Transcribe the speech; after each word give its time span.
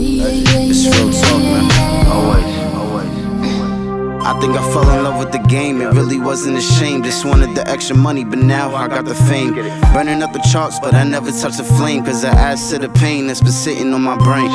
It's 0.00 0.84
real 0.84 1.10
talk, 1.12 1.42
man. 1.42 2.06
Always. 2.06 2.58
I 4.28 4.38
think 4.40 4.56
I 4.58 4.72
fell 4.72 4.82
in 4.90 5.04
love 5.04 5.18
with 5.18 5.32
the 5.32 5.38
game, 5.48 5.80
it 5.80 5.86
really 5.94 6.20
wasn't 6.20 6.58
a 6.58 6.60
shame. 6.60 7.02
Just 7.02 7.24
wanted 7.24 7.54
the 7.54 7.66
extra 7.66 7.96
money, 7.96 8.24
but 8.24 8.38
now 8.38 8.74
I 8.74 8.86
got 8.86 9.06
the 9.06 9.14
fame. 9.14 9.54
Burning 9.94 10.22
up 10.22 10.34
the 10.34 10.46
charts, 10.52 10.78
but 10.80 10.92
I 10.94 11.02
never 11.04 11.30
touched 11.30 11.56
the 11.56 11.64
flame. 11.64 12.04
Cause 12.04 12.24
I 12.24 12.30
add 12.30 12.58
to 12.70 12.78
the 12.78 12.90
pain 12.90 13.26
that's 13.26 13.40
been 13.40 13.52
sitting 13.52 13.94
on 13.94 14.02
my 14.02 14.18
brain. 14.18 14.50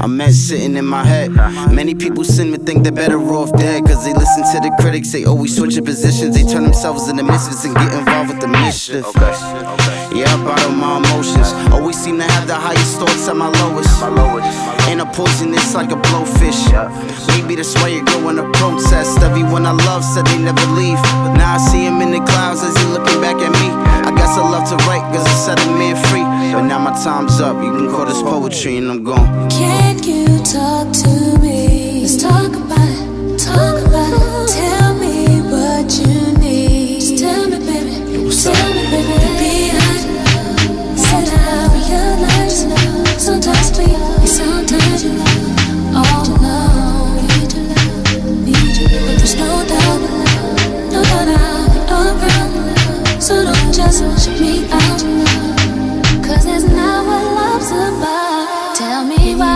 I'm 0.00 0.20
at 0.20 0.32
sitting 0.32 0.76
in 0.76 0.86
my 0.86 1.04
head. 1.04 1.32
Many 1.72 1.96
people 1.96 2.22
send 2.24 2.52
me 2.52 2.58
think 2.58 2.84
they're 2.84 2.92
better 2.92 3.18
off 3.18 3.52
dead. 3.58 3.84
Cause 3.84 4.04
they 4.04 4.14
listen 4.14 4.44
to 4.54 4.60
the 4.60 4.74
critics, 4.80 5.10
they 5.10 5.24
always 5.24 5.56
switch 5.56 5.74
their 5.74 5.82
positions. 5.82 6.36
They 6.36 6.44
turn 6.44 6.62
themselves 6.62 7.08
into 7.08 7.24
misfits 7.24 7.64
and 7.64 7.74
get 7.74 7.92
involved 7.92 8.30
with 8.30 8.40
the 8.40 8.48
mischief. 8.48 9.04
Okay. 9.16 9.24
Okay. 9.26 10.01
Yeah, 10.14 10.28
I 10.28 10.44
bottle 10.44 10.72
my 10.72 10.98
emotions. 11.00 11.52
Always 11.72 11.96
seem 11.96 12.18
to 12.18 12.24
have 12.24 12.46
the 12.46 12.54
highest 12.54 12.98
thoughts 12.98 13.28
at 13.28 13.36
my 13.36 13.48
lowest. 13.48 13.88
Ain't 14.88 15.00
a 15.00 15.06
poison, 15.06 15.54
it's 15.54 15.74
like 15.74 15.90
a 15.90 15.96
blowfish. 15.96 16.68
Maybe 17.28 17.56
that's 17.56 17.74
why 17.76 17.88
you're 17.88 18.04
going 18.04 18.36
to 18.36 18.44
protest. 18.52 19.18
Everyone 19.20 19.64
I 19.64 19.72
love 19.72 20.04
said 20.04 20.26
they 20.26 20.38
never 20.38 20.66
leave. 20.76 21.00
But 21.24 21.34
now 21.40 21.54
I 21.54 21.58
see 21.58 21.86
him 21.86 22.02
in 22.02 22.10
the 22.10 22.20
clouds 22.20 22.62
as 22.62 22.76
he 22.76 22.84
looking 22.92 23.20
back 23.22 23.36
at 23.36 23.52
me. 23.56 23.68
I 24.04 24.12
guess 24.14 24.36
I 24.36 24.44
love 24.44 24.68
to 24.68 24.76
write 24.84 25.00
cause 25.14 25.24
it 25.24 25.38
set 25.44 25.58
a 25.64 25.70
man 25.80 25.96
free. 26.08 26.26
But 26.52 26.68
now 26.68 26.78
my 26.78 26.92
time's 26.92 27.40
up, 27.40 27.56
you 27.64 27.72
can 27.72 27.88
call 27.88 28.04
this 28.04 28.20
poetry 28.20 28.76
and 28.76 28.90
I'm 28.90 29.04
gone. 29.04 29.48
Can 29.48 30.02
you 30.02 30.26
talk 30.44 30.92
to 30.92 31.38
me? 31.40 32.02
Let's 32.02 32.20
talk 32.22 32.61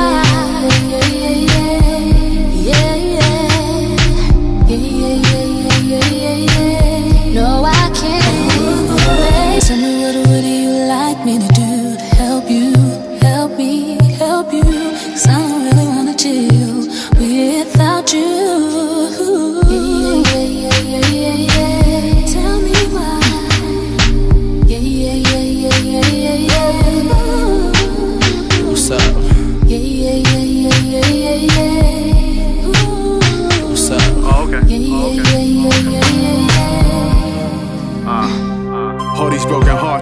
me 0.08 1.55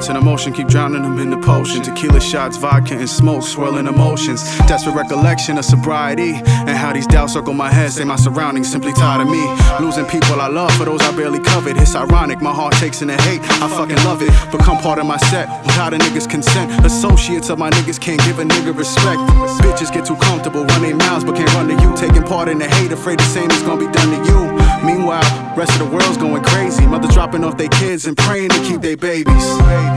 hearts 0.05 0.09
and 0.09 0.19
emotion 0.19 0.53
keep 0.53 0.69
drowning 0.69 1.03
them 1.03 1.19
in 1.19 1.31
the 1.31 1.39
potion. 1.39 1.83
Tequila 1.83 2.21
shots, 2.21 2.57
vodka, 2.59 2.95
and 2.95 3.09
smoke, 3.09 3.43
swirling 3.43 3.87
emotions. 3.87 4.43
Desperate 4.67 4.95
recollection 4.95 5.57
of 5.57 5.65
sobriety 5.65 6.35
and 6.69 6.77
how 6.77 6.93
these 6.93 7.07
doubts 7.07 7.33
circle 7.33 7.55
my 7.55 7.71
head. 7.71 7.91
Say 7.91 8.05
my 8.05 8.17
surroundings 8.17 8.71
simply 8.71 8.93
tired 8.93 9.23
of 9.23 9.29
me. 9.29 9.43
Losing 9.81 10.05
people 10.07 10.41
I 10.41 10.49
love 10.49 10.73
for 10.77 10.85
those 10.85 11.01
I 11.03 11.17
barely 11.17 11.41
covered. 11.41 11.77
It's 11.77 11.95
ironic, 11.95 12.43
my 12.43 12.53
heart 12.53 12.75
takes 12.75 13.01
in 13.03 13.09
the 13.09 13.17
hate. 13.23 13.41
I 13.63 13.69
fucking 13.69 13.97
love 14.05 14.21
it. 14.21 14.33
Become 14.53 14.79
part 14.79 14.99
of 14.99 15.07
my 15.07 15.17
set 15.31 15.49
without 15.65 15.95
a 15.95 15.99
nigga's 15.99 16.27
consent. 16.27 16.85
Associates 16.85 17.49
of 17.49 17.59
my 17.59 17.71
niggas 17.71 18.01
can't 18.01 18.21
give 18.25 18.39
a 18.39 18.45
nigga 18.45 18.77
respect. 18.77 19.21
Bitches 19.65 19.93
get 19.93 20.05
too 20.05 20.17
comfortable, 20.17 20.65
run 20.67 20.83
their 20.83 20.97
mouths, 20.97 21.25
but 21.25 21.37
can't 21.37 21.53
run 21.55 21.69
to 21.69 21.77
you. 21.83 21.97
Taking 21.97 22.25
part 22.25 22.49
in 22.49 22.59
the 22.59 22.69
hate, 22.69 22.93
afraid 22.93 23.19
the 23.19 23.31
same 23.37 23.51
is 23.51 23.63
gonna 23.63 23.81
be 23.81 23.91
done 23.93 24.11
to 24.13 24.21
you. 24.31 24.41
Meanwhile, 24.85 25.25
rest 25.57 25.73
of 25.73 25.79
the 25.79 25.97
world's 25.97 26.19
going 26.19 26.43
crazy. 26.45 26.87
Mother 26.87 27.09
dropping 27.09 27.43
off 27.43 27.57
their 27.57 27.69
kids 27.69 28.07
and 28.07 28.17
praying 28.17 28.51
to 28.51 28.61
keep 28.65 28.83
their 28.83 28.99
babies. 28.99 29.94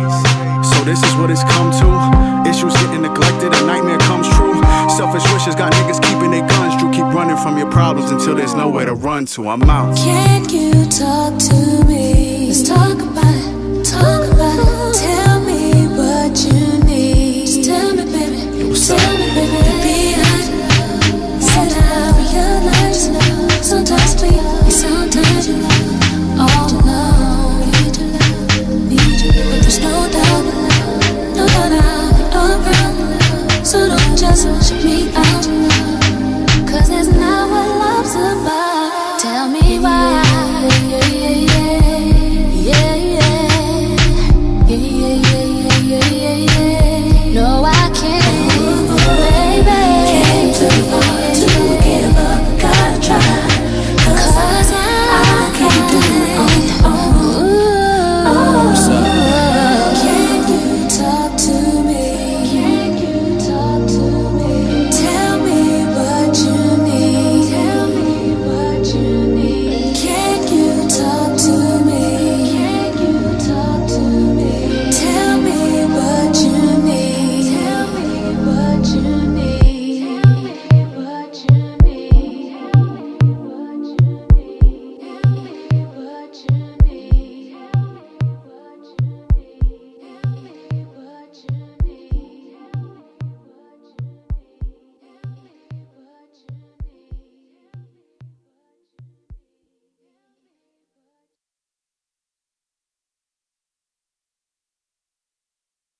So 0.63 0.83
this 0.83 1.01
is 1.03 1.15
what 1.15 1.29
it's 1.29 1.43
come 1.43 1.71
to. 1.71 2.49
Issues 2.49 2.73
getting 2.73 3.01
neglected, 3.01 3.53
a 3.53 3.65
nightmare 3.65 3.99
comes 3.99 4.27
true. 4.35 4.61
Selfish 4.89 5.25
wishes 5.33 5.55
got 5.55 5.73
niggas 5.73 6.01
keeping 6.01 6.31
their 6.31 6.47
guns 6.47 6.79
true. 6.79 6.91
Keep 6.91 7.13
running 7.13 7.37
from 7.37 7.57
your 7.57 7.69
problems 7.71 8.11
until 8.11 8.35
there's 8.35 8.53
nowhere 8.53 8.85
to 8.85 8.93
run 8.93 9.25
to. 9.27 9.49
I'm 9.49 9.63
out. 9.63 9.97
Can 9.97 10.47
you 10.49 10.85
talk 10.85 11.37
to 11.49 11.85
me? 11.85 12.47
Let's 12.47 12.67
talk 12.67 12.99
about 13.01 13.25
it. 13.25 13.56